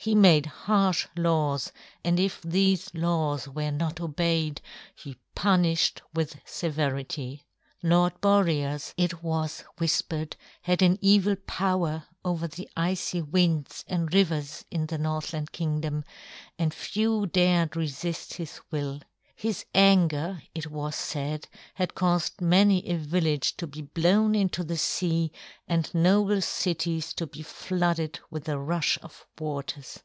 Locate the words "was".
9.24-9.64, 20.68-20.96